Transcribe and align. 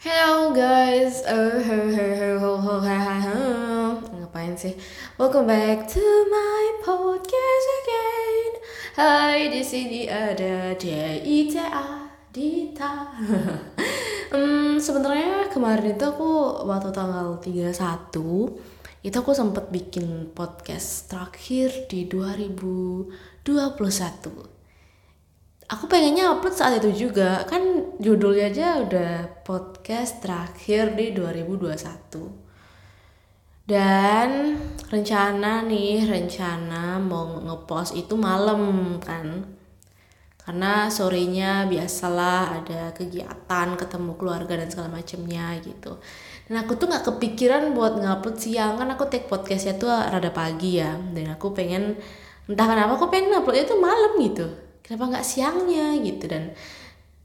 Hello 0.00 0.48
guys, 0.56 1.20
oh, 1.28 1.60
ho 1.60 1.78
ho 1.92 2.06
ho 2.16 2.30
ho 2.40 2.52
ho 2.56 2.74
ha 2.80 3.20
ha 3.20 3.36
ngapain 4.16 4.56
sih? 4.56 4.72
Welcome 5.20 5.44
back 5.44 5.84
to 5.92 6.00
my 6.24 6.80
podcast 6.80 7.66
again. 7.84 8.50
Hai, 8.96 9.52
di 9.52 9.60
sini 9.60 10.08
ada 10.08 10.72
DITA 10.72 12.08
Dita. 12.32 13.12
hmm, 14.32 14.80
sebenarnya 14.80 15.52
kemarin 15.52 15.92
itu 15.92 16.08
aku 16.08 16.64
waktu 16.64 16.96
tanggal 16.96 17.36
31 17.36 19.04
itu 19.04 19.16
aku 19.20 19.36
sempat 19.36 19.68
bikin 19.68 20.32
podcast 20.32 21.12
terakhir 21.12 21.92
di 21.92 22.08
2021 22.08 24.59
aku 25.70 25.86
pengennya 25.86 26.34
upload 26.34 26.54
saat 26.54 26.82
itu 26.82 27.08
juga. 27.08 27.46
Kan 27.46 27.94
judulnya 28.02 28.50
aja 28.50 28.82
udah 28.82 29.12
podcast 29.46 30.18
terakhir 30.18 30.98
di 30.98 31.14
2021 31.14 32.50
dan 33.70 34.58
rencana 34.90 35.62
nih 35.62 36.02
rencana 36.10 36.98
mau 36.98 37.38
ngepost 37.38 37.94
itu 37.94 38.18
malam 38.18 38.98
kan. 38.98 39.46
Karena 40.40 40.90
sorenya 40.90 41.70
biasalah 41.70 42.58
ada 42.58 42.90
kegiatan 42.90 43.78
ketemu 43.78 44.18
keluarga 44.18 44.58
dan 44.58 44.66
segala 44.66 44.98
macemnya 44.98 45.54
gitu. 45.62 46.02
Dan 46.50 46.66
aku 46.66 46.74
tuh 46.74 46.90
nggak 46.90 47.06
kepikiran 47.06 47.70
buat 47.70 47.94
ngupload 48.02 48.36
siang. 48.42 48.74
Kan 48.74 48.90
aku 48.90 49.06
take 49.06 49.30
podcastnya 49.30 49.78
tuh 49.78 49.86
rada 49.86 50.34
pagi 50.34 50.82
ya. 50.82 50.98
Dan 50.98 51.30
aku 51.30 51.54
pengen 51.54 51.94
entah 52.50 52.66
kenapa 52.66 52.98
aku 52.98 53.06
pengen 53.06 53.38
uploadnya 53.38 53.70
tuh 53.70 53.78
malam 53.78 54.18
gitu 54.18 54.69
kenapa 54.82 55.16
nggak 55.16 55.26
siangnya 55.26 55.96
gitu. 56.02 56.24
Dan 56.26 56.52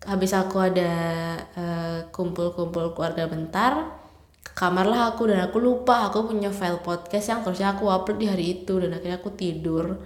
habis 0.05 0.31
aku 0.37 0.61
ada 0.61 0.93
kumpul-kumpul 2.13 2.85
uh, 2.89 2.91
keluarga 2.93 3.25
bentar 3.25 3.73
ke 4.45 4.53
kamar 4.53 4.85
lah 4.85 5.01
aku 5.13 5.33
dan 5.33 5.49
aku 5.49 5.57
lupa 5.57 6.05
aku 6.05 6.29
punya 6.29 6.53
file 6.53 6.77
podcast 6.85 7.33
yang 7.33 7.41
terusnya 7.41 7.73
aku 7.73 7.89
upload 7.89 8.21
di 8.21 8.29
hari 8.29 8.45
itu 8.61 8.77
dan 8.77 8.93
akhirnya 8.93 9.17
aku 9.17 9.33
tidur 9.33 9.97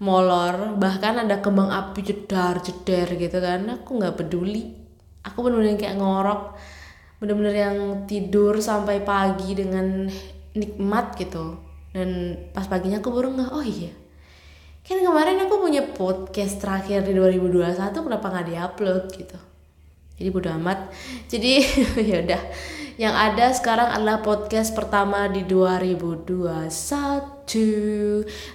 molor 0.00 0.80
bahkan 0.80 1.20
ada 1.20 1.44
kembang 1.44 1.68
api 1.68 2.00
jedar 2.00 2.64
jeder 2.64 3.06
gitu 3.20 3.38
kan. 3.38 3.68
Aku 3.84 4.00
nggak 4.00 4.16
peduli. 4.16 4.72
Aku 5.20 5.44
bener-bener 5.44 5.76
kayak 5.76 6.00
ngorok 6.00 6.56
bener-bener 7.20 7.52
yang 7.52 7.76
tidur 8.08 8.56
sampai 8.64 9.04
pagi 9.04 9.52
dengan 9.52 10.08
nikmat 10.56 11.12
gitu. 11.20 11.60
Dan 11.92 12.40
pas 12.56 12.64
paginya 12.64 13.04
aku 13.04 13.12
baru 13.12 13.36
nggak 13.36 13.52
oh 13.52 13.60
iya 13.60 13.99
kan 14.90 14.98
kemarin 14.98 15.38
aku 15.46 15.62
punya 15.62 15.86
podcast 15.94 16.58
terakhir 16.58 17.06
di 17.06 17.14
2021 17.14 17.78
kenapa 17.94 18.26
nggak 18.26 18.46
diupload 18.50 19.02
gitu. 19.14 19.38
Jadi 20.18 20.28
bodo 20.34 20.50
amat. 20.58 20.90
Jadi 21.30 21.62
ya 22.10 22.26
udah. 22.26 22.42
Yang 22.98 23.14
ada 23.14 23.46
sekarang 23.54 23.88
adalah 23.94 24.18
podcast 24.18 24.74
pertama 24.74 25.30
di 25.30 25.46
2021 25.46 26.66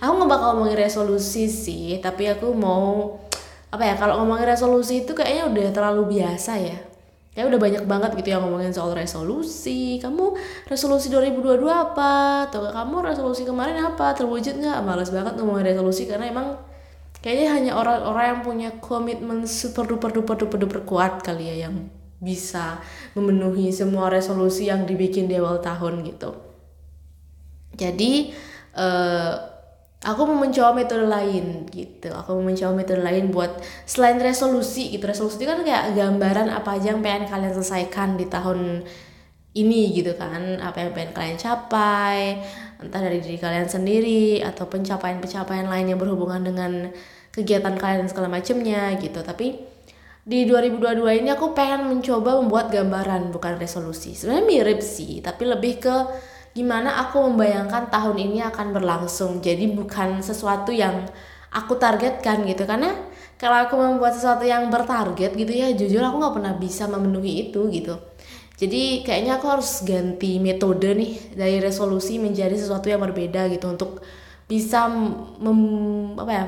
aku 0.04 0.12
nggak 0.12 0.30
bakal 0.30 0.48
ngomongin 0.54 0.78
resolusi 0.86 1.50
sih 1.50 1.98
tapi 1.98 2.30
aku 2.30 2.54
mau 2.54 3.18
apa 3.74 3.82
ya 3.82 3.98
kalau 3.98 4.22
ngomongin 4.22 4.54
resolusi 4.54 5.02
itu 5.02 5.18
kayaknya 5.18 5.50
udah 5.50 5.68
terlalu 5.74 6.22
biasa 6.22 6.52
ya 6.62 6.78
ya 7.36 7.44
udah 7.44 7.60
banyak 7.60 7.84
banget 7.84 8.16
gitu 8.16 8.32
yang 8.32 8.48
ngomongin 8.48 8.72
soal 8.72 8.96
resolusi. 8.96 10.00
Kamu 10.00 10.40
resolusi 10.72 11.12
2022 11.12 11.68
apa? 11.68 12.48
Atau 12.48 12.64
kamu 12.72 13.12
resolusi 13.12 13.44
kemarin 13.44 13.76
apa? 13.84 14.16
Terwujud 14.16 14.56
nggak? 14.56 14.80
Malas 14.88 15.12
banget 15.12 15.36
ngomongin 15.36 15.76
resolusi 15.76 16.08
karena 16.08 16.32
emang 16.32 16.56
kayaknya 17.20 17.48
hanya 17.52 17.72
orang-orang 17.76 18.26
yang 18.26 18.42
punya 18.42 18.70
komitmen 18.80 19.44
super 19.44 19.84
duper 19.84 20.16
duper 20.16 20.40
duper 20.40 20.58
duper 20.64 20.80
kuat 20.88 21.20
kali 21.20 21.52
ya 21.52 21.68
yang 21.68 21.92
bisa 22.24 22.80
memenuhi 23.14 23.76
semua 23.76 24.08
resolusi 24.08 24.72
yang 24.72 24.88
dibikin 24.88 25.28
di 25.28 25.36
awal 25.36 25.60
tahun 25.60 26.08
gitu. 26.08 26.32
Jadi 27.76 28.32
uh, 28.80 29.55
aku 30.06 30.22
mau 30.30 30.38
mencoba 30.46 30.78
metode 30.78 31.10
lain 31.10 31.66
gitu. 31.74 32.14
Aku 32.14 32.38
mau 32.38 32.54
mencoba 32.54 32.78
metode 32.78 33.02
lain 33.02 33.34
buat 33.34 33.58
selain 33.90 34.22
resolusi 34.22 34.94
gitu. 34.94 35.10
Resolusi 35.10 35.42
itu 35.42 35.50
kan 35.50 35.66
kayak 35.66 35.98
gambaran 35.98 36.54
apa 36.54 36.78
aja 36.78 36.94
yang 36.94 37.02
pengen 37.02 37.26
kalian 37.26 37.52
selesaikan 37.58 38.14
di 38.14 38.30
tahun 38.30 38.86
ini 39.58 39.82
gitu 39.98 40.14
kan. 40.14 40.62
Apa 40.62 40.86
yang 40.86 40.92
pengen 40.94 41.12
kalian 41.18 41.38
capai 41.42 42.40
entah 42.78 43.02
dari 43.02 43.18
diri 43.18 43.42
kalian 43.42 43.66
sendiri 43.66 44.46
atau 44.46 44.70
pencapaian-pencapaian 44.70 45.66
lain 45.66 45.96
yang 45.96 46.00
berhubungan 46.00 46.46
dengan 46.46 46.94
kegiatan 47.34 47.74
kalian 47.74 48.06
dan 48.06 48.10
segala 48.14 48.30
macemnya 48.30 48.94
gitu. 49.02 49.26
Tapi 49.26 49.58
di 50.26 50.46
2022 50.46 51.22
ini 51.22 51.30
aku 51.34 51.58
pengen 51.58 51.90
mencoba 51.90 52.38
membuat 52.38 52.70
gambaran 52.70 53.34
bukan 53.34 53.58
resolusi. 53.58 54.14
Sebenarnya 54.14 54.46
mirip 54.46 54.80
sih 54.86 55.18
tapi 55.26 55.50
lebih 55.50 55.82
ke 55.82 55.96
gimana 56.56 57.04
aku 57.04 57.20
membayangkan 57.30 57.92
tahun 57.92 58.18
ini 58.18 58.40
akan 58.48 58.72
berlangsung? 58.72 59.44
Jadi 59.44 59.76
bukan 59.76 60.24
sesuatu 60.24 60.72
yang 60.72 61.06
aku 61.52 61.76
targetkan 61.76 62.48
gitu. 62.48 62.64
Karena 62.64 62.96
kalau 63.36 63.68
aku 63.68 63.76
membuat 63.76 64.16
sesuatu 64.16 64.48
yang 64.48 64.72
bertarget 64.72 65.36
gitu 65.36 65.52
ya 65.52 65.68
jujur 65.76 66.00
aku 66.00 66.16
nggak 66.24 66.36
pernah 66.40 66.54
bisa 66.56 66.88
memenuhi 66.88 67.52
itu 67.52 67.68
gitu. 67.70 68.00
Jadi 68.56 69.04
kayaknya 69.04 69.36
aku 69.36 69.52
harus 69.52 69.84
ganti 69.84 70.40
metode 70.40 70.96
nih 70.96 71.36
dari 71.36 71.60
resolusi 71.60 72.16
menjadi 72.24 72.56
sesuatu 72.56 72.88
yang 72.88 73.04
berbeda 73.04 73.52
gitu 73.52 73.68
untuk 73.68 74.00
bisa 74.48 74.88
mem, 74.88 75.60
apa 76.16 76.32
ya 76.32 76.46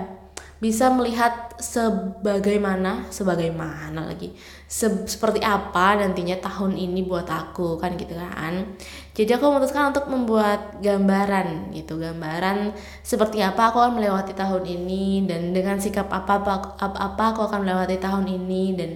bisa 0.58 0.90
melihat 0.90 1.54
sebagaimana 1.62 3.06
sebagaimana 3.14 4.10
lagi. 4.10 4.34
Se, 4.66 4.90
seperti 5.06 5.46
apa 5.46 6.02
nantinya 6.02 6.34
tahun 6.42 6.74
ini 6.74 7.06
buat 7.06 7.30
aku 7.30 7.78
kan 7.78 7.94
gitu 7.94 8.18
kan. 8.18 8.74
Jadi 9.14 9.38
aku 9.38 9.54
memutuskan 9.54 9.94
untuk 9.94 10.10
membuat 10.10 10.82
gambaran 10.82 11.74
gitu 11.78 12.02
gambaran 12.02 12.74
seperti 13.06 13.46
apa 13.46 13.70
aku 13.70 13.78
akan 13.86 14.02
melewati 14.02 14.34
tahun 14.34 14.66
ini 14.66 15.30
dan 15.30 15.54
dengan 15.54 15.78
sikap 15.78 16.10
apa 16.10 16.42
apa 16.42 16.54
apa 16.82 17.24
aku 17.38 17.46
akan 17.46 17.62
melewati 17.62 18.02
tahun 18.02 18.26
ini 18.26 18.64
dan 18.74 18.92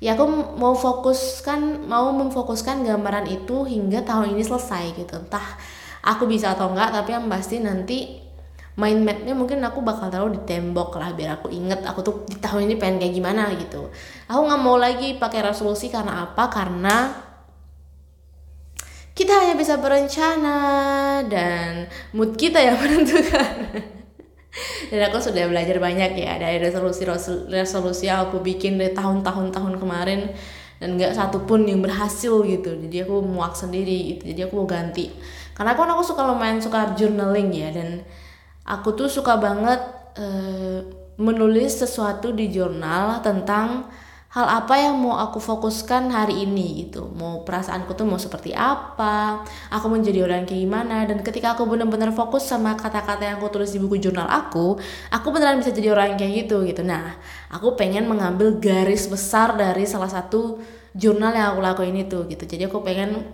ya 0.00 0.16
aku 0.16 0.56
mau 0.56 0.72
fokuskan 0.72 1.84
mau 1.84 2.08
memfokuskan 2.08 2.88
gambaran 2.88 3.28
itu 3.28 3.68
hingga 3.68 4.00
tahun 4.08 4.32
ini 4.32 4.42
selesai 4.48 4.96
gitu. 4.96 5.20
Entah 5.20 5.60
aku 6.00 6.24
bisa 6.24 6.56
atau 6.56 6.72
enggak 6.72 6.88
tapi 6.96 7.12
yang 7.12 7.28
pasti 7.28 7.60
nanti 7.60 8.29
mind 8.80 9.04
mapnya 9.04 9.36
mungkin 9.36 9.60
aku 9.60 9.84
bakal 9.84 10.08
taruh 10.08 10.32
di 10.32 10.40
tembok 10.48 10.96
lah 10.96 11.12
biar 11.12 11.36
aku 11.36 11.52
inget 11.52 11.84
aku 11.84 12.00
tuh 12.00 12.14
di 12.24 12.40
tahun 12.40 12.64
ini 12.64 12.80
pengen 12.80 12.96
kayak 12.96 13.12
gimana 13.12 13.52
gitu. 13.60 13.92
Aku 14.24 14.40
nggak 14.48 14.62
mau 14.64 14.80
lagi 14.80 15.20
pakai 15.20 15.44
resolusi 15.44 15.92
karena 15.92 16.24
apa? 16.24 16.48
Karena 16.48 16.96
kita 19.12 19.36
hanya 19.36 19.52
bisa 19.52 19.76
berencana 19.76 20.58
dan 21.28 21.92
mood 22.16 22.40
kita 22.40 22.56
yang 22.56 22.76
menentukan. 22.80 23.84
Dan 24.90 25.00
aku 25.06 25.18
sudah 25.22 25.46
belajar 25.46 25.76
banyak 25.76 26.16
ya 26.16 26.40
dari 26.40 26.56
resolusi 26.58 27.04
resolusi 27.46 28.08
yang 28.08 28.26
aku 28.26 28.40
bikin 28.40 28.80
dari 28.80 28.96
tahun-tahun 28.96 29.52
tahun 29.52 29.76
kemarin. 29.76 30.32
Dan 30.80 30.96
nggak 30.96 31.12
satupun 31.12 31.68
yang 31.68 31.84
berhasil 31.84 32.40
gitu. 32.48 32.72
Jadi 32.80 33.04
aku 33.04 33.20
muak 33.20 33.52
sendiri 33.52 34.16
gitu. 34.16 34.32
Jadi 34.32 34.40
aku 34.48 34.64
mau 34.64 34.64
ganti. 34.64 35.12
Karena 35.52 35.76
aku 35.76 35.84
aku 35.84 36.16
suka 36.16 36.24
lumayan 36.24 36.56
suka 36.56 36.96
journaling 36.96 37.52
ya 37.52 37.68
dan 37.68 38.00
aku 38.64 38.96
tuh 38.96 39.08
suka 39.08 39.36
banget 39.36 39.80
uh, 40.18 40.80
menulis 41.20 41.76
sesuatu 41.76 42.32
di 42.32 42.48
jurnal 42.48 43.20
tentang 43.20 43.92
hal 44.30 44.46
apa 44.46 44.78
yang 44.78 44.94
mau 44.94 45.18
aku 45.18 45.42
fokuskan 45.42 46.06
hari 46.14 46.46
ini 46.46 46.86
gitu. 46.86 47.10
Mau 47.18 47.42
perasaanku 47.42 47.98
tuh 47.98 48.06
mau 48.06 48.14
seperti 48.14 48.54
apa 48.54 49.42
aku 49.74 49.90
menjadi 49.90 50.22
orang 50.22 50.46
kayak 50.46 50.60
gimana. 50.64 51.02
Dan 51.02 51.20
ketika 51.26 51.58
aku 51.58 51.66
benar-benar 51.66 52.14
fokus 52.14 52.46
sama 52.46 52.78
kata-kata 52.78 53.26
yang 53.26 53.36
aku 53.42 53.50
tulis 53.50 53.74
di 53.74 53.82
buku 53.82 53.98
jurnal 53.98 54.30
aku 54.30 54.78
aku 55.10 55.26
beneran 55.34 55.58
bisa 55.58 55.74
jadi 55.74 55.92
orang 55.92 56.14
kayak 56.14 56.46
gitu 56.46 56.62
gitu. 56.62 56.86
Nah 56.86 57.18
aku 57.50 57.74
pengen 57.74 58.06
mengambil 58.06 58.62
garis 58.62 59.10
besar 59.10 59.58
dari 59.58 59.82
salah 59.84 60.08
satu 60.08 60.62
jurnal 60.94 61.34
yang 61.34 61.58
aku 61.58 61.60
lakuin 61.60 61.98
itu 61.98 62.22
gitu. 62.30 62.46
Jadi 62.46 62.70
aku 62.70 62.86
pengen 62.86 63.26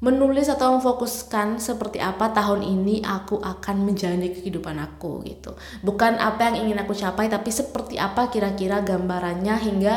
menulis 0.00 0.48
atau 0.48 0.80
memfokuskan 0.80 1.60
seperti 1.60 2.00
apa 2.00 2.32
tahun 2.32 2.64
ini 2.64 3.04
aku 3.04 3.36
akan 3.36 3.84
menjalani 3.84 4.32
kehidupan 4.32 4.80
aku 4.80 5.20
gitu. 5.28 5.52
Bukan 5.84 6.16
apa 6.16 6.48
yang 6.48 6.66
ingin 6.66 6.80
aku 6.80 6.96
capai 6.96 7.28
tapi 7.28 7.52
seperti 7.52 8.00
apa 8.00 8.32
kira-kira 8.32 8.80
gambarannya 8.80 9.54
hingga 9.60 9.94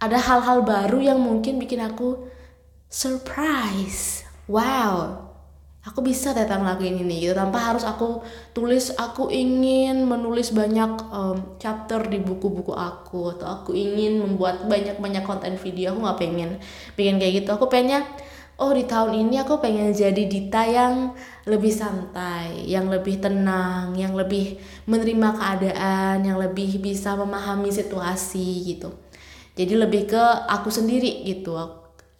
ada 0.00 0.16
hal-hal 0.16 0.64
baru 0.64 1.04
yang 1.04 1.20
mungkin 1.20 1.60
bikin 1.60 1.84
aku 1.84 2.32
surprise. 2.88 4.24
Wow. 4.48 5.28
Aku 5.86 6.02
bisa 6.02 6.34
datang 6.34 6.66
ngelakuin 6.66 6.98
ini 6.98 7.22
gitu 7.22 7.38
tanpa 7.38 7.62
harus 7.62 7.86
aku 7.86 8.18
tulis 8.50 8.90
aku 8.98 9.30
ingin 9.30 10.02
menulis 10.02 10.50
banyak 10.50 10.98
um, 11.14 11.54
chapter 11.62 12.02
di 12.10 12.18
buku-buku 12.18 12.74
aku 12.74 13.38
atau 13.38 13.46
aku 13.62 13.70
ingin 13.70 14.18
membuat 14.18 14.66
banyak-banyak 14.66 15.22
konten 15.22 15.54
video 15.54 15.94
aku 15.94 16.02
nggak 16.02 16.18
pengen 16.18 16.50
pengen 16.98 17.22
kayak 17.22 17.32
gitu 17.38 17.54
aku 17.54 17.70
pengennya 17.70 18.02
oh 18.56 18.72
di 18.72 18.84
tahun 18.88 19.12
ini 19.28 19.40
aku 19.44 19.60
pengen 19.60 19.92
jadi 19.92 20.22
Dita 20.28 20.64
yang 20.64 21.12
lebih 21.44 21.72
santai, 21.72 22.64
yang 22.64 22.88
lebih 22.88 23.20
tenang, 23.20 23.92
yang 23.94 24.16
lebih 24.16 24.58
menerima 24.88 25.28
keadaan, 25.36 26.24
yang 26.24 26.38
lebih 26.40 26.80
bisa 26.80 27.14
memahami 27.14 27.68
situasi 27.70 28.64
gitu. 28.74 28.90
Jadi 29.56 29.72
lebih 29.76 30.08
ke 30.12 30.24
aku 30.48 30.68
sendiri 30.68 31.24
gitu. 31.24 31.56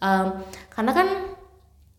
um, 0.01 0.27
karena 0.73 0.91
kan 0.93 1.07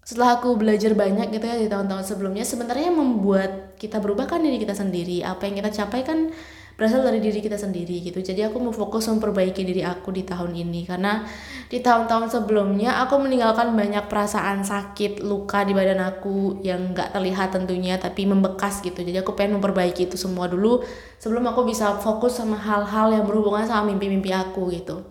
setelah 0.08 0.40
aku 0.40 0.56
belajar 0.56 0.96
banyak 0.96 1.28
gitu 1.36 1.44
ya 1.44 1.56
di 1.60 1.68
tahun-tahun 1.68 2.00
sebelumnya 2.08 2.40
sebenarnya 2.40 2.88
membuat 2.88 3.76
kita 3.76 4.00
berubah 4.00 4.24
kan 4.24 4.40
diri 4.40 4.56
kita 4.56 4.72
sendiri 4.72 5.20
apa 5.20 5.44
yang 5.44 5.60
kita 5.60 5.70
capai 5.84 6.00
kan 6.00 6.32
berasal 6.78 7.02
dari 7.02 7.18
diri 7.18 7.42
kita 7.42 7.58
sendiri 7.58 7.98
gitu. 8.06 8.22
Jadi 8.22 8.46
aku 8.46 8.62
mau 8.62 8.70
fokus 8.70 9.10
memperbaiki 9.10 9.66
diri 9.66 9.82
aku 9.82 10.14
di 10.14 10.22
tahun 10.22 10.54
ini. 10.54 10.86
Karena 10.86 11.26
di 11.66 11.82
tahun-tahun 11.82 12.30
sebelumnya 12.30 13.02
aku 13.02 13.18
meninggalkan 13.18 13.74
banyak 13.74 14.06
perasaan 14.06 14.62
sakit 14.62 15.26
luka 15.26 15.66
di 15.66 15.74
badan 15.74 15.98
aku 15.98 16.62
yang 16.62 16.94
nggak 16.94 17.10
terlihat 17.10 17.50
tentunya 17.50 17.98
tapi 17.98 18.30
membekas 18.30 18.78
gitu. 18.78 19.02
Jadi 19.02 19.18
aku 19.18 19.34
pengen 19.34 19.58
memperbaiki 19.58 20.06
itu 20.06 20.14
semua 20.14 20.46
dulu 20.46 20.86
sebelum 21.18 21.50
aku 21.50 21.66
bisa 21.66 21.98
fokus 21.98 22.38
sama 22.38 22.54
hal-hal 22.54 23.10
yang 23.10 23.26
berhubungan 23.26 23.66
sama 23.66 23.90
mimpi-mimpi 23.90 24.30
aku 24.30 24.70
gitu. 24.70 25.02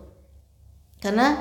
Karena 1.04 1.36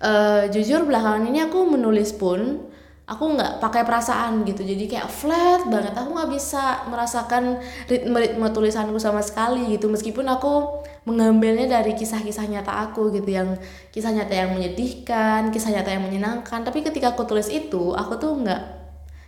uh, 0.00 0.48
jujur 0.48 0.88
belakangan 0.88 1.28
ini 1.28 1.44
aku 1.44 1.68
menulis 1.68 2.16
pun 2.16 2.64
aku 3.06 3.38
nggak 3.38 3.62
pakai 3.62 3.86
perasaan 3.86 4.42
gitu. 4.42 4.66
Jadi 4.66 4.90
kayak 4.90 5.06
flat 5.06 5.62
banget. 5.70 5.94
Aku 5.94 6.10
nggak 6.10 6.30
bisa 6.30 6.82
merasakan 6.90 7.62
ritme 7.86 8.18
ritme 8.18 8.46
tulisanku 8.50 8.98
sama 8.98 9.22
sekali 9.22 9.78
gitu. 9.78 9.86
Meskipun 9.86 10.26
aku 10.26 10.82
mengambilnya 11.06 11.70
dari 11.70 11.94
kisah-kisah 11.94 12.50
nyata 12.50 12.90
aku 12.90 13.14
gitu. 13.14 13.30
Yang 13.30 13.62
kisah 13.94 14.10
nyata 14.10 14.34
yang 14.34 14.50
menyedihkan 14.58 15.54
kisah 15.54 15.70
nyata 15.70 15.90
yang 15.94 16.02
menyenangkan. 16.02 16.66
Tapi 16.66 16.82
ketika 16.82 17.14
aku 17.14 17.22
tulis 17.30 17.46
itu 17.46 17.94
aku 17.94 18.18
tuh 18.18 18.42
nggak 18.42 18.62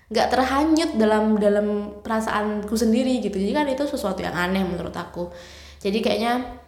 nggak 0.08 0.26
terhanyut 0.32 0.90
dalam 0.98 1.38
dalam 1.38 1.66
perasaanku 2.02 2.74
sendiri 2.74 3.22
gitu. 3.22 3.38
Jadi 3.38 3.52
kan 3.54 3.66
itu 3.70 3.86
sesuatu 3.86 4.18
yang 4.18 4.34
aneh 4.34 4.66
menurut 4.66 4.92
aku. 4.98 5.30
Jadi 5.78 6.02
kayaknya 6.02 6.58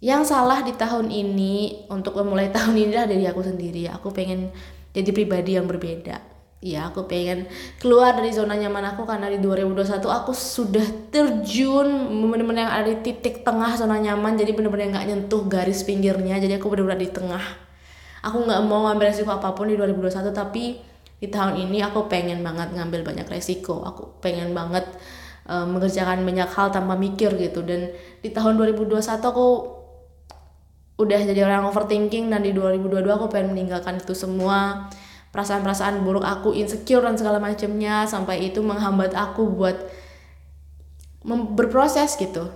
yang 0.00 0.24
salah 0.24 0.64
di 0.64 0.72
tahun 0.74 1.12
ini 1.12 1.86
untuk 1.92 2.16
memulai 2.16 2.48
tahun 2.56 2.72
ini 2.72 2.88
adalah 2.96 3.08
dari 3.12 3.24
aku 3.28 3.42
sendiri. 3.44 3.84
Aku 3.92 4.08
pengen 4.16 4.48
jadi 4.92 5.10
pribadi 5.12 5.56
yang 5.56 5.64
berbeda. 5.66 6.32
Ya 6.62 6.86
aku 6.86 7.10
pengen 7.10 7.50
keluar 7.82 8.14
dari 8.14 8.30
zona 8.30 8.54
nyaman 8.54 8.94
aku 8.94 9.02
karena 9.02 9.26
di 9.26 9.42
2021 9.42 9.98
aku 9.98 10.30
sudah 10.30 10.86
terjun 11.10 11.90
bener-bener 12.30 12.70
yang 12.70 12.70
ada 12.70 12.86
di 12.86 13.02
titik 13.02 13.42
tengah 13.42 13.74
zona 13.74 13.98
nyaman 13.98 14.38
jadi 14.38 14.54
bener-bener 14.54 14.94
nggak 14.94 15.06
nyentuh 15.10 15.42
garis 15.50 15.82
pinggirnya 15.82 16.38
jadi 16.38 16.62
aku 16.62 16.70
bener-bener 16.70 17.02
di 17.02 17.10
tengah. 17.10 17.42
Aku 18.22 18.46
nggak 18.46 18.62
mau 18.62 18.86
ngambil 18.86 19.10
resiko 19.10 19.34
apa 19.34 19.50
pun 19.58 19.66
di 19.66 19.74
2021 19.74 20.30
tapi 20.30 20.78
di 21.18 21.26
tahun 21.26 21.58
ini 21.66 21.82
aku 21.82 22.06
pengen 22.06 22.46
banget 22.46 22.70
ngambil 22.78 23.10
banyak 23.10 23.26
resiko. 23.26 23.82
Aku 23.82 24.22
pengen 24.22 24.54
banget 24.54 24.86
uh, 25.50 25.66
mengerjakan 25.66 26.22
banyak 26.22 26.46
hal 26.46 26.70
tanpa 26.70 26.94
mikir 26.94 27.34
gitu. 27.42 27.66
Dan 27.66 27.90
di 28.22 28.30
tahun 28.30 28.54
2021 28.54 29.02
aku 29.18 29.46
udah 31.02 31.20
jadi 31.22 31.44
orang 31.44 31.66
overthinking 31.66 32.30
dan 32.30 32.46
di 32.46 32.54
2022 32.54 33.02
aku 33.10 33.26
pengen 33.28 33.54
meninggalkan 33.54 33.98
itu 33.98 34.14
semua. 34.14 34.88
Perasaan-perasaan 35.32 36.04
buruk 36.04 36.22
aku 36.28 36.52
insecure 36.52 37.08
dan 37.08 37.16
segala 37.16 37.40
macamnya 37.40 38.04
sampai 38.04 38.52
itu 38.52 38.60
menghambat 38.60 39.16
aku 39.16 39.48
buat 39.48 39.80
berproses 41.56 42.20
gitu. 42.20 42.52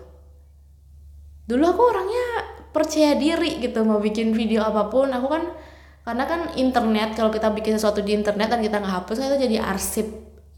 Dulu 1.46 1.64
aku 1.64 1.82
orangnya 1.88 2.26
percaya 2.74 3.16
diri 3.16 3.62
gitu 3.62 3.80
mau 3.86 3.96
bikin 4.02 4.36
video 4.36 4.60
apa 4.60 4.92
pun. 4.92 5.08
Aku 5.08 5.26
kan 5.30 5.56
karena 6.04 6.28
kan 6.28 6.40
internet 6.54 7.16
kalau 7.16 7.32
kita 7.32 7.48
bikin 7.50 7.80
sesuatu 7.80 8.04
di 8.04 8.12
internet 8.12 8.52
dan 8.52 8.60
kita 8.60 8.78
nggak 8.78 8.94
hapus 9.02 9.16
kan 9.18 9.26
itu 9.32 9.38
jadi 9.48 9.56
arsip 9.64 10.06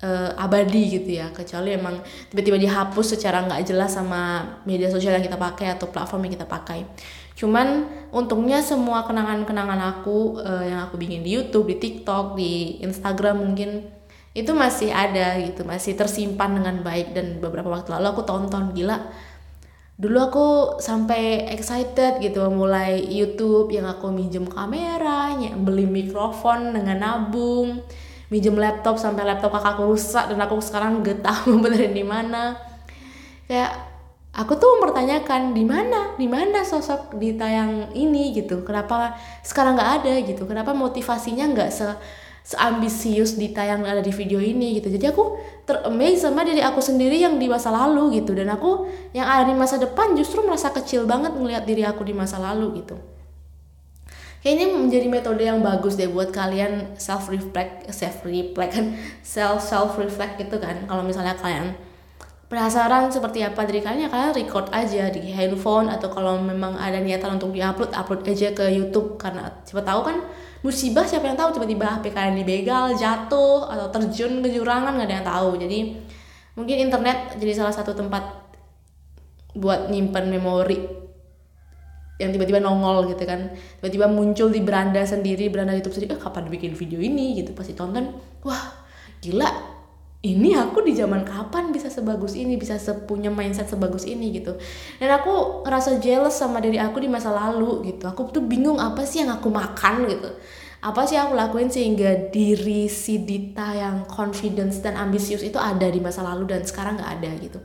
uh, 0.02 0.34
abadi 0.34 0.98
gitu 0.98 1.22
ya. 1.22 1.30
Kecuali 1.30 1.76
emang 1.76 2.02
tiba-tiba 2.34 2.58
dihapus 2.58 3.14
secara 3.14 3.46
nggak 3.46 3.62
jelas 3.62 3.94
sama 3.94 4.42
media 4.66 4.90
sosial 4.90 5.14
yang 5.14 5.22
kita 5.22 5.38
pakai 5.38 5.78
atau 5.78 5.86
platform 5.86 6.26
yang 6.26 6.34
kita 6.40 6.48
pakai 6.50 6.82
cuman 7.38 7.86
untungnya 8.10 8.58
semua 8.58 9.06
kenangan-kenangan 9.06 9.78
aku 9.94 10.42
uh, 10.42 10.66
yang 10.66 10.82
aku 10.90 10.98
bikin 10.98 11.22
di 11.22 11.38
YouTube, 11.38 11.70
di 11.70 11.78
TikTok, 11.78 12.34
di 12.34 12.82
Instagram 12.82 13.38
mungkin 13.38 13.86
itu 14.34 14.50
masih 14.50 14.90
ada 14.90 15.38
gitu, 15.38 15.62
masih 15.62 15.94
tersimpan 15.94 16.58
dengan 16.58 16.82
baik 16.82 17.14
dan 17.14 17.38
beberapa 17.38 17.70
waktu 17.70 17.94
lalu 17.94 18.06
aku 18.10 18.22
tonton 18.26 18.74
gila. 18.74 19.06
Dulu 19.98 20.18
aku 20.18 20.46
sampai 20.78 21.50
excited 21.50 22.22
gitu 22.22 22.46
mulai 22.54 23.02
YouTube 23.02 23.74
yang 23.74 23.86
aku 23.90 24.14
minjem 24.14 24.46
kamera, 24.46 25.34
beli 25.58 25.90
mikrofon 25.90 26.70
dengan 26.70 27.02
nabung, 27.02 27.82
minjem 28.30 28.54
laptop 28.54 28.94
sampai 28.94 29.26
laptop 29.26 29.58
kakakku 29.58 29.90
rusak 29.90 30.30
dan 30.30 30.38
aku 30.38 30.62
sekarang 30.62 31.02
gak 31.02 31.22
tahu 31.22 31.58
benerin 31.62 31.98
di 31.98 32.06
mana. 32.06 32.54
Kayak 33.50 33.87
aku 34.38 34.54
tuh 34.54 34.78
mempertanyakan 34.78 35.50
di 35.50 35.66
mana? 35.66 36.14
Di 36.14 36.30
mana 36.30 36.62
sosok 36.62 37.18
di 37.18 37.34
tayang 37.34 37.90
ini? 37.90 38.30
gitu. 38.30 38.62
Kenapa 38.62 39.18
sekarang 39.42 39.74
nggak 39.74 39.92
ada? 40.02 40.14
gitu. 40.22 40.46
Kenapa 40.46 40.70
motivasinya 40.70 41.50
nggak 41.50 41.70
se 41.74 41.86
seambisius 42.48 43.36
di 43.36 43.52
tayang 43.52 43.84
ada 43.84 44.00
di 44.00 44.14
video 44.14 44.38
ini? 44.38 44.78
gitu. 44.78 44.88
Jadi 44.94 45.10
aku 45.10 45.36
teramaze 45.66 46.22
sama 46.22 46.46
diri 46.46 46.62
aku 46.62 46.78
sendiri 46.78 47.18
yang 47.18 47.36
di 47.36 47.50
masa 47.50 47.74
lalu 47.74 48.22
gitu. 48.22 48.32
Dan 48.38 48.46
aku 48.54 48.86
yang 49.10 49.26
ada 49.26 49.42
di 49.50 49.58
masa 49.58 49.76
depan 49.76 50.14
justru 50.14 50.46
merasa 50.46 50.70
kecil 50.70 51.04
banget 51.04 51.34
ngelihat 51.34 51.66
diri 51.66 51.82
aku 51.82 52.06
di 52.06 52.14
masa 52.14 52.38
lalu 52.38 52.86
gitu. 52.86 52.94
Kayaknya 54.38 54.66
menjadi 54.70 55.06
metode 55.10 55.42
yang 55.42 55.58
bagus 55.66 55.98
deh 55.98 56.06
buat 56.06 56.30
kalian 56.30 56.94
self 56.94 57.26
reflect 57.26 57.90
self 57.90 58.22
reflect 58.22 58.70
kan 58.70 58.94
self 59.34 59.58
self 59.58 59.98
reflect 59.98 60.38
gitu 60.38 60.62
kan. 60.62 60.86
Kalau 60.86 61.02
misalnya 61.02 61.34
kalian 61.34 61.74
penasaran 62.48 63.12
seperti 63.12 63.44
apa 63.44 63.68
kalian 63.68 64.08
ya 64.08 64.08
kalian 64.08 64.32
record 64.32 64.72
aja 64.72 65.12
di 65.12 65.20
handphone 65.36 65.92
atau 65.92 66.08
kalau 66.08 66.40
memang 66.40 66.80
ada 66.80 66.96
niatan 66.96 67.36
untuk 67.36 67.52
diupload 67.52 67.92
upload 67.92 68.24
aja 68.24 68.56
ke 68.56 68.72
YouTube. 68.72 69.20
Karena 69.20 69.52
siapa 69.68 69.84
tahu 69.84 70.00
kan 70.08 70.16
musibah 70.64 71.04
siapa 71.04 71.28
yang 71.28 71.36
tahu 71.36 71.60
tiba-tiba 71.60 72.00
HP 72.00 72.10
kalian 72.16 72.40
dibegal 72.40 72.96
jatuh 72.96 73.68
atau 73.68 73.86
terjun 73.92 74.40
ke 74.40 74.48
jurang 74.48 74.88
kan 74.88 74.96
nggak 74.96 75.08
ada 75.12 75.16
yang 75.20 75.28
tahu. 75.28 75.50
Jadi 75.60 75.78
mungkin 76.56 76.76
internet 76.88 77.36
jadi 77.36 77.52
salah 77.52 77.74
satu 77.76 77.92
tempat 77.92 78.24
buat 79.52 79.92
nyimpan 79.92 80.24
memori 80.32 80.80
yang 82.16 82.32
tiba-tiba 82.32 82.64
nongol 82.64 83.12
gitu 83.12 83.28
kan. 83.28 83.52
Tiba-tiba 83.84 84.08
muncul 84.08 84.48
di 84.48 84.64
beranda 84.64 85.04
sendiri 85.04 85.52
beranda 85.52 85.76
YouTube 85.76 86.00
sendiri 86.00 86.16
eh 86.16 86.20
kapan 86.20 86.48
bikin 86.48 86.72
video 86.72 86.96
ini? 86.96 87.44
gitu. 87.44 87.52
Pasti 87.52 87.76
tonton 87.76 88.08
wah 88.40 88.72
gila 89.20 89.77
ini 90.18 90.50
aku 90.58 90.82
di 90.82 90.98
zaman 90.98 91.22
kapan 91.22 91.70
bisa 91.70 91.86
sebagus 91.86 92.34
ini 92.34 92.58
bisa 92.58 92.74
sepunya 92.74 93.30
mindset 93.30 93.70
sebagus 93.70 94.02
ini 94.02 94.34
gitu. 94.34 94.58
Dan 94.98 95.14
aku 95.14 95.62
ngerasa 95.62 96.02
jealous 96.02 96.34
sama 96.34 96.58
diri 96.58 96.74
aku 96.82 96.98
di 96.98 97.06
masa 97.06 97.30
lalu 97.30 97.94
gitu. 97.94 98.10
Aku 98.10 98.26
tuh 98.34 98.42
bingung 98.42 98.82
apa 98.82 99.06
sih 99.06 99.22
yang 99.22 99.30
aku 99.30 99.46
makan 99.46 100.10
gitu. 100.10 100.30
Apa 100.82 101.06
sih 101.06 101.18
aku 101.18 101.38
lakuin 101.38 101.70
sehingga 101.70 102.34
diri 102.34 102.90
si 102.90 103.22
Dita 103.22 103.74
yang 103.74 104.10
confidence 104.10 104.82
dan 104.82 104.98
ambisius 104.98 105.42
itu 105.46 105.58
ada 105.58 105.86
di 105.86 106.02
masa 106.02 106.26
lalu 106.26 106.50
dan 106.50 106.66
sekarang 106.66 106.98
nggak 106.98 107.12
ada 107.18 107.30
gitu. 107.38 107.58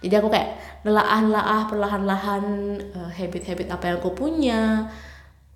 Jadi 0.00 0.14
aku 0.14 0.28
kayak 0.30 0.82
nelaah-nelaah 0.86 1.68
perlahan-lahan 1.68 2.44
uh, 2.96 3.10
habit-habit 3.12 3.68
apa 3.68 3.84
yang 3.90 3.96
aku 3.98 4.10
punya 4.14 4.88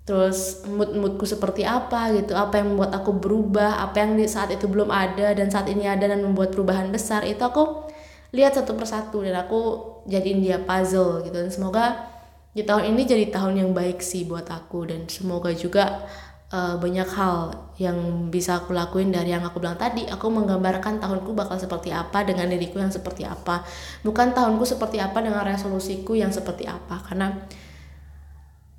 terus 0.05 0.61
mood-moodku 0.69 1.25
seperti 1.25 1.65
apa 1.65 2.13
gitu 2.13 2.37
apa 2.37 2.61
yang 2.61 2.77
membuat 2.77 2.93
aku 2.93 3.17
berubah 3.17 3.81
apa 3.81 4.05
yang 4.05 4.13
di 4.13 4.29
saat 4.29 4.53
itu 4.53 4.69
belum 4.69 4.93
ada 4.93 5.33
dan 5.33 5.49
saat 5.49 5.65
ini 5.65 5.89
ada 5.89 6.05
dan 6.05 6.21
membuat 6.21 6.53
perubahan 6.53 6.93
besar 6.93 7.25
itu 7.25 7.41
aku 7.41 7.89
lihat 8.35 8.51
satu 8.51 8.75
persatu 8.75 9.23
dan 9.23 9.39
aku 9.39 9.59
jadiin 10.11 10.43
dia 10.43 10.59
puzzle 10.59 11.23
gitu. 11.23 11.39
Dan 11.39 11.49
semoga 11.49 12.11
di 12.51 12.67
tahun 12.67 12.91
ini 12.91 13.01
jadi 13.07 13.25
tahun 13.31 13.63
yang 13.63 13.71
baik 13.71 14.03
sih 14.03 14.27
buat 14.27 14.47
aku 14.51 14.91
dan 14.91 15.07
semoga 15.07 15.55
juga 15.55 16.03
uh, 16.51 16.75
banyak 16.75 17.07
hal 17.15 17.55
yang 17.79 18.27
bisa 18.31 18.63
aku 18.63 18.75
lakuin 18.75 19.11
dari 19.11 19.31
yang 19.31 19.43
aku 19.47 19.63
bilang 19.63 19.79
tadi. 19.79 20.03
Aku 20.11 20.27
menggambarkan 20.27 20.99
tahunku 20.99 21.31
bakal 21.31 21.55
seperti 21.55 21.95
apa 21.95 22.27
dengan 22.27 22.51
diriku 22.51 22.83
yang 22.83 22.91
seperti 22.91 23.23
apa. 23.23 23.63
Bukan 24.03 24.35
tahunku 24.35 24.67
seperti 24.67 24.99
apa 24.99 25.23
dengan 25.23 25.47
resolusiku 25.47 26.19
yang 26.19 26.35
seperti 26.35 26.67
apa 26.67 26.99
karena 27.07 27.47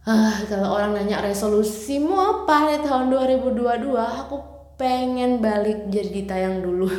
uh, 0.07 0.37
kalau 0.47 0.79
orang 0.79 0.95
nanya 0.95 1.21
resolusimu 1.21 2.15
apa 2.15 2.79
di 2.79 2.87
tahun 2.87 3.11
2022 3.11 3.99
aku 3.99 4.37
pengen 4.79 5.43
balik 5.43 5.91
jadi 5.91 6.11
ditayang 6.23 6.63
dulu. 6.63 6.89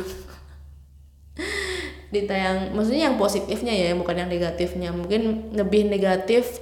Ditayang 2.14 2.72
maksudnya 2.72 3.12
yang 3.12 3.20
positifnya 3.20 3.72
ya 3.72 3.96
bukan 3.96 4.24
yang 4.24 4.30
negatifnya. 4.30 4.92
Mungkin 4.92 5.52
lebih 5.56 5.88
negatif 5.88 6.60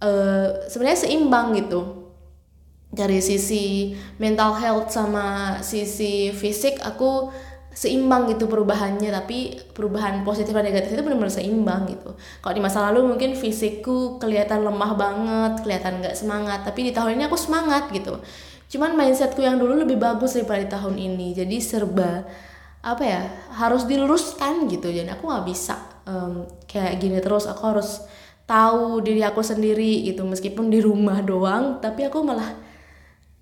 uh, 0.00 0.66
sebenarnya 0.70 1.08
seimbang 1.08 1.54
gitu. 1.58 2.06
Dari 2.96 3.20
sisi 3.20 3.92
mental 4.16 4.56
health 4.56 4.94
sama 4.94 5.58
sisi 5.60 6.32
fisik 6.32 6.80
aku 6.80 7.28
seimbang 7.76 8.24
gitu 8.32 8.48
perubahannya 8.48 9.12
tapi 9.12 9.60
perubahan 9.76 10.24
positif 10.24 10.56
dan 10.56 10.64
negatif 10.64 10.96
itu 10.96 11.04
benar-benar 11.04 11.28
seimbang 11.28 11.84
gitu. 11.92 12.16
Kalau 12.40 12.54
di 12.56 12.62
masa 12.64 12.88
lalu 12.88 13.04
mungkin 13.04 13.36
fisikku 13.36 14.16
kelihatan 14.16 14.64
lemah 14.64 14.92
banget 14.96 15.52
kelihatan 15.60 16.00
nggak 16.00 16.16
semangat 16.16 16.64
tapi 16.64 16.88
di 16.88 16.92
tahun 16.96 17.20
ini 17.20 17.28
aku 17.28 17.36
semangat 17.36 17.92
gitu. 17.92 18.16
Cuman 18.72 18.96
mindsetku 18.96 19.44
yang 19.44 19.60
dulu 19.60 19.84
lebih 19.84 20.00
bagus 20.00 20.40
daripada 20.40 20.64
di 20.64 20.70
tahun 20.72 20.96
ini 20.96 21.36
jadi 21.36 21.56
serba 21.60 22.24
apa 22.80 23.04
ya 23.04 23.22
harus 23.60 23.84
diluruskan 23.84 24.72
gitu. 24.72 24.88
Jadi 24.88 25.12
aku 25.12 25.28
nggak 25.28 25.44
bisa 25.44 25.76
um, 26.08 26.48
kayak 26.64 26.96
gini 26.96 27.20
terus 27.20 27.44
aku 27.44 27.76
harus 27.76 28.00
tahu 28.48 29.04
diri 29.04 29.20
aku 29.20 29.44
sendiri 29.44 30.00
gitu. 30.08 30.24
Meskipun 30.24 30.72
di 30.72 30.80
rumah 30.80 31.20
doang 31.20 31.76
tapi 31.84 32.08
aku 32.08 32.24
malah 32.24 32.56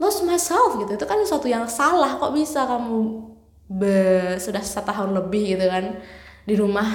lo 0.03 0.11
expose 0.11 0.27
myself 0.27 0.75
gitu. 0.83 0.99
Itu 0.99 1.07
kan 1.07 1.23
sesuatu 1.23 1.47
yang 1.47 1.71
salah 1.71 2.19
kok 2.19 2.35
bisa 2.35 2.67
kamu 2.67 3.34
be, 3.71 4.37
sudah 4.41 4.61
satu 4.61 4.93
tahun 4.93 5.11
lebih 5.17 5.57
gitu 5.57 5.67
kan 5.69 5.97
di 6.45 6.55
rumah 6.57 6.87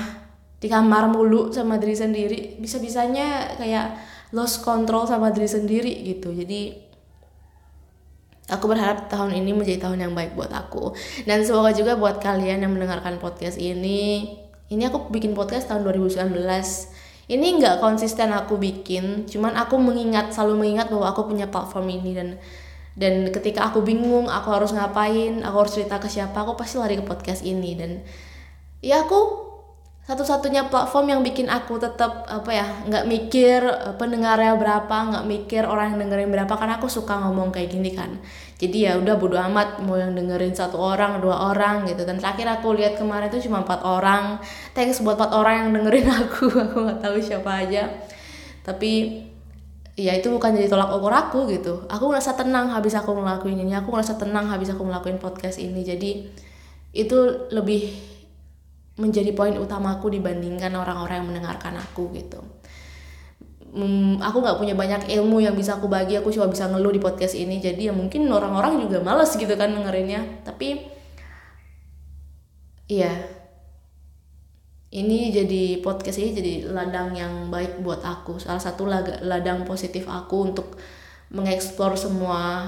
di 0.60 0.68
kamar 0.68 1.10
mulu 1.10 1.50
sama 1.50 1.80
diri 1.82 1.96
sendiri. 1.96 2.40
Bisa 2.62 2.78
bisanya 2.78 3.56
kayak 3.58 3.96
lost 4.36 4.62
control 4.62 5.08
sama 5.10 5.34
diri 5.34 5.50
sendiri 5.50 5.94
gitu. 6.06 6.36
Jadi 6.36 6.76
aku 8.50 8.66
berharap 8.66 9.10
tahun 9.10 9.38
ini 9.40 9.56
menjadi 9.56 9.90
tahun 9.90 10.10
yang 10.10 10.14
baik 10.14 10.36
buat 10.38 10.52
aku. 10.52 10.94
Dan 11.24 11.42
semoga 11.42 11.74
juga 11.74 11.96
buat 11.96 12.22
kalian 12.22 12.62
yang 12.62 12.72
mendengarkan 12.76 13.18
podcast 13.18 13.58
ini 13.58 14.28
ini 14.70 14.86
aku 14.86 15.10
bikin 15.10 15.34
podcast 15.34 15.68
tahun 15.70 15.82
2019 15.86 16.30
ini 17.30 17.48
nggak 17.62 17.82
konsisten 17.82 18.30
aku 18.34 18.58
bikin 18.58 19.26
cuman 19.26 19.58
aku 19.58 19.78
mengingat 19.82 20.34
selalu 20.34 20.66
mengingat 20.66 20.94
bahwa 20.94 21.10
aku 21.10 21.30
punya 21.30 21.50
platform 21.50 21.90
ini 21.90 22.12
dan 22.14 22.30
dan 22.98 23.30
ketika 23.30 23.70
aku 23.70 23.86
bingung 23.86 24.26
aku 24.28 24.50
harus 24.50 24.74
ngapain 24.74 25.46
aku 25.46 25.56
harus 25.66 25.74
cerita 25.78 26.02
ke 26.02 26.10
siapa 26.10 26.36
aku 26.42 26.58
pasti 26.58 26.82
lari 26.82 26.98
ke 26.98 27.06
podcast 27.06 27.46
ini. 27.46 27.78
Dan 27.78 28.02
ya 28.82 29.06
aku 29.06 29.50
satu-satunya 30.10 30.74
platform 30.74 31.06
yang 31.14 31.22
bikin 31.22 31.54
aku 31.54 31.78
tetap 31.78 32.26
apa 32.26 32.50
ya 32.50 32.66
nggak 32.90 33.06
mikir 33.06 33.62
eh, 33.62 33.94
pendengarnya 33.94 34.58
berapa 34.58 34.90
nggak 34.90 35.26
mikir 35.30 35.70
orang 35.70 35.94
yang 35.94 36.10
dengerin 36.10 36.34
berapa 36.34 36.50
karena 36.58 36.82
aku 36.82 36.90
suka 36.90 37.14
ngomong 37.22 37.54
kayak 37.54 37.70
gini 37.70 37.94
kan. 37.94 38.18
Jadi 38.58 38.90
ya 38.90 38.98
udah 38.98 39.16
bodo 39.22 39.38
amat 39.38 39.86
mau 39.86 40.02
yang 40.02 40.18
dengerin 40.18 40.58
satu 40.58 40.82
orang 40.82 41.22
dua 41.22 41.54
orang 41.54 41.86
gitu 41.86 42.10
dan 42.10 42.18
terakhir 42.18 42.50
aku 42.58 42.74
lihat 42.74 42.98
kemarin 42.98 43.30
itu 43.30 43.46
cuma 43.46 43.62
empat 43.62 43.86
orang. 43.86 44.42
Thanks 44.74 45.06
buat 45.06 45.14
empat 45.14 45.30
orang 45.30 45.54
yang 45.62 45.70
dengerin 45.78 46.10
aku 46.26 46.50
aku 46.58 46.78
nggak 46.90 47.00
tahu 47.06 47.22
siapa 47.22 47.70
aja. 47.70 47.86
Tapi 48.66 49.29
ya 50.00 50.16
itu 50.16 50.32
bukan 50.32 50.56
jadi 50.56 50.72
tolak 50.72 50.96
ukur 50.96 51.12
aku 51.12 51.52
gitu. 51.52 51.84
Aku 51.92 52.08
ngerasa 52.08 52.40
tenang 52.40 52.72
habis 52.72 52.96
aku 52.96 53.12
ngelakuin 53.12 53.60
ini. 53.60 53.76
Aku 53.76 53.92
ngerasa 53.92 54.16
tenang 54.16 54.48
habis 54.48 54.72
aku 54.72 54.88
ngelakuin 54.88 55.20
podcast 55.20 55.60
ini. 55.60 55.84
Jadi 55.84 56.32
itu 56.96 57.18
lebih 57.52 57.92
menjadi 58.96 59.36
poin 59.36 59.56
utamaku 59.60 60.08
dibandingkan 60.16 60.72
orang-orang 60.72 61.24
yang 61.24 61.28
mendengarkan 61.28 61.76
aku 61.76 62.16
gitu. 62.16 62.40
Hmm, 63.70 64.18
aku 64.24 64.42
nggak 64.42 64.58
punya 64.58 64.74
banyak 64.74 65.12
ilmu 65.20 65.44
yang 65.44 65.54
bisa 65.54 65.76
aku 65.76 65.92
bagi. 65.92 66.16
Aku 66.16 66.32
cuma 66.32 66.48
bisa 66.48 66.72
ngeluh 66.72 66.96
di 66.96 67.04
podcast 67.04 67.36
ini. 67.36 67.60
Jadi 67.60 67.92
ya 67.92 67.94
mungkin 67.94 68.32
orang-orang 68.32 68.80
juga 68.80 69.04
males 69.04 69.36
gitu 69.36 69.52
kan 69.60 69.76
dengerinnya. 69.76 70.24
Tapi 70.48 70.88
iya 72.88 73.39
ini 74.90 75.30
jadi 75.30 75.86
podcast 75.86 76.18
ini 76.18 76.34
jadi 76.34 76.54
ladang 76.74 77.14
yang 77.14 77.54
baik 77.54 77.86
buat 77.86 78.02
aku. 78.02 78.42
Salah 78.42 78.62
satu 78.62 78.90
ladang 79.22 79.62
positif 79.66 80.10
aku 80.10 80.50
untuk 80.50 80.78
mengeksplor 81.30 81.94
semua 81.94 82.66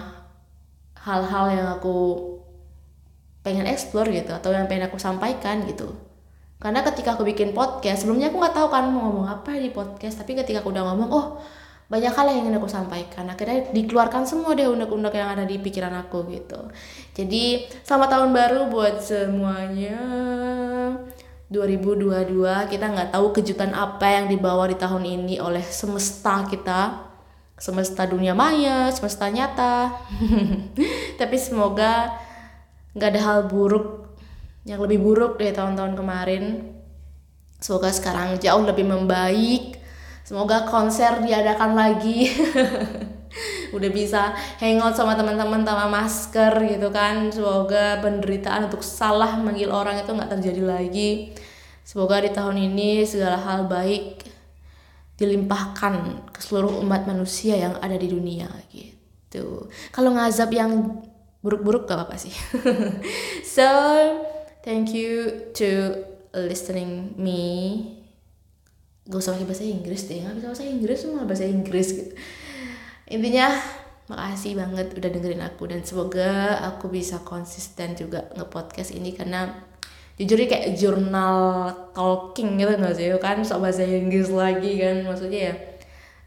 hal-hal 1.02 1.46
yang 1.50 1.68
aku 1.82 2.30
pengen 3.42 3.66
eksplor 3.66 4.06
gitu 4.14 4.30
atau 4.38 4.54
yang 4.54 4.70
pengen 4.70 4.86
aku 4.86 5.02
sampaikan 5.02 5.66
gitu. 5.66 5.90
Karena 6.62 6.86
ketika 6.86 7.18
aku 7.18 7.26
bikin 7.26 7.58
podcast 7.58 8.06
sebelumnya 8.06 8.30
aku 8.30 8.38
nggak 8.38 8.54
tahu 8.54 8.68
kan 8.70 8.86
mau 8.86 9.10
ngomong 9.10 9.26
apa 9.26 9.58
di 9.58 9.74
podcast 9.74 10.22
tapi 10.22 10.38
ketika 10.38 10.62
aku 10.62 10.70
udah 10.70 10.94
ngomong 10.94 11.10
oh 11.10 11.28
banyak 11.90 12.14
hal 12.14 12.30
yang 12.30 12.46
ingin 12.46 12.62
aku 12.62 12.70
sampaikan. 12.70 13.26
Akhirnya 13.34 13.66
dikeluarkan 13.74 14.30
semua 14.30 14.54
deh 14.54 14.70
unek-unek 14.70 15.12
yang 15.18 15.34
ada 15.34 15.44
di 15.50 15.58
pikiran 15.58 15.92
aku 16.06 16.30
gitu. 16.30 16.70
Jadi 17.18 17.66
selamat 17.82 18.10
tahun 18.14 18.30
baru 18.30 18.62
buat 18.70 19.02
semuanya 19.02 19.98
2022 21.52 22.72
kita 22.72 22.86
nggak 22.88 23.12
tahu 23.12 23.36
kejutan 23.36 23.76
apa 23.76 24.08
yang 24.08 24.32
dibawa 24.32 24.72
di 24.72 24.80
tahun 24.80 25.04
ini 25.04 25.44
oleh 25.44 25.60
semesta 25.60 26.48
kita. 26.48 27.12
Semesta 27.60 28.08
dunia 28.08 28.32
maya 28.32 28.88
semesta 28.90 29.28
nyata. 29.28 29.92
Tapi 31.20 31.36
semoga 31.36 32.16
nggak 32.96 33.10
ada 33.12 33.22
hal 33.22 33.40
buruk 33.52 34.16
yang 34.64 34.80
lebih 34.80 35.04
buruk 35.04 35.36
dari 35.36 35.52
tahun-tahun 35.52 35.94
kemarin. 36.00 36.44
Semoga 37.60 37.92
sekarang 37.92 38.40
jauh 38.40 38.64
lebih 38.64 38.88
membaik. 38.88 39.76
Semoga 40.24 40.64
konser 40.72 41.20
diadakan 41.20 41.76
lagi 41.76 42.32
udah 43.72 43.90
bisa 43.92 44.36
hangout 44.60 44.96
sama 44.96 45.16
teman-teman 45.16 45.64
tanpa 45.64 45.88
masker 45.88 46.54
gitu 46.68 46.92
kan. 46.92 47.32
Semoga 47.32 48.00
penderitaan 48.04 48.68
untuk 48.68 48.84
salah 48.84 49.40
manggil 49.40 49.72
orang 49.72 50.00
itu 50.00 50.12
nggak 50.12 50.32
terjadi 50.40 50.64
lagi. 50.64 51.12
Semoga 51.82 52.24
di 52.24 52.32
tahun 52.32 52.72
ini 52.72 53.04
segala 53.04 53.42
hal 53.42 53.68
baik 53.68 54.24
dilimpahkan 55.22 56.26
ke 56.34 56.40
seluruh 56.42 56.82
umat 56.82 57.06
manusia 57.06 57.54
yang 57.54 57.78
ada 57.78 57.94
di 57.94 58.10
dunia 58.10 58.50
gitu. 58.74 59.70
Kalau 59.94 60.18
ngazab 60.18 60.50
yang 60.50 61.02
buruk-buruk 61.46 61.86
gak 61.86 61.98
apa-apa 62.02 62.18
sih. 62.18 62.34
So 63.56 63.68
thank 64.66 64.94
you 64.94 65.52
to 65.58 66.02
listening 66.34 67.14
me. 67.18 67.42
Gak 69.10 69.22
usah 69.22 69.38
pakai 69.38 69.50
bahasa 69.50 69.66
Inggris 69.66 70.08
deh 70.08 70.22
nggak 70.22 70.36
bisa 70.38 70.48
bahasa 70.54 70.66
Inggris 70.66 70.98
semua 71.02 71.22
bahasa 71.26 71.46
Inggris. 71.46 71.88
gitu 71.92 72.14
intinya 73.12 73.52
makasih 74.08 74.60
banget 74.60 74.92
udah 74.96 75.10
dengerin 75.12 75.44
aku 75.44 75.72
dan 75.72 75.84
semoga 75.88 76.60
aku 76.68 76.92
bisa 76.92 77.24
konsisten 77.24 77.96
juga 77.96 78.28
nge-podcast 78.36 78.92
ini 78.92 79.16
karena 79.16 79.48
jujur 80.20 80.38
kayak 80.44 80.76
jurnal 80.76 81.38
talking 81.96 82.60
gitu 82.60 82.76
nggak 82.76 82.96
sih? 82.96 83.08
Kan 83.20 83.44
sok 83.44 83.68
bahasa 83.68 83.84
Inggris 83.88 84.32
lagi 84.32 84.80
kan 84.80 85.08
maksudnya 85.08 85.42
ya 85.52 85.56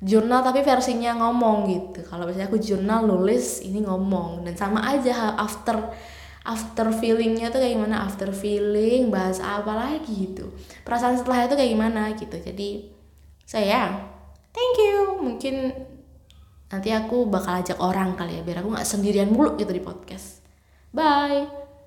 jurnal 0.05 0.45
tapi 0.45 0.61
versinya 0.61 1.17
ngomong 1.17 1.71
gitu. 1.71 2.01
Kalau 2.05 2.29
misalnya 2.29 2.53
aku 2.53 2.61
jurnal 2.61 3.09
nulis 3.09 3.65
ini 3.65 3.85
ngomong. 3.85 4.45
Dan 4.45 4.55
sama 4.59 4.85
aja 4.85 5.39
after 5.39 5.81
after 6.45 6.93
feelingnya 6.93 7.49
tuh 7.49 7.63
kayak 7.63 7.79
gimana? 7.79 8.05
After 8.05 8.29
feeling 8.35 9.09
bahas 9.09 9.39
apa 9.41 9.73
lagi 9.73 10.33
gitu. 10.33 10.53
Perasaan 10.85 11.17
setelah 11.17 11.49
itu 11.49 11.55
kayak 11.57 11.73
gimana 11.73 12.03
gitu. 12.17 12.37
Jadi 12.37 12.91
saya 13.47 13.95
thank 14.53 14.77
you. 14.81 15.23
Mungkin 15.23 15.55
nanti 16.75 16.91
aku 16.91 17.31
bakal 17.31 17.63
ajak 17.63 17.79
orang 17.79 18.19
kali 18.19 18.39
ya 18.39 18.43
biar 18.43 18.67
aku 18.67 18.75
nggak 18.75 18.89
sendirian 18.89 19.31
mulu 19.31 19.55
gitu 19.55 19.71
di 19.71 19.83
podcast. 19.83 20.43
Bye 20.91 21.64